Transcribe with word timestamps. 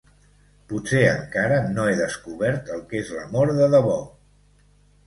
Potser 0.71 1.01
encara 1.09 1.59
no 1.75 1.85
he 1.91 1.93
descobert 2.01 2.73
el 2.79 2.83
que 2.91 3.01
és 3.05 3.17
l'amor 3.21 3.57
de 3.63 3.71
debò. 3.79 3.97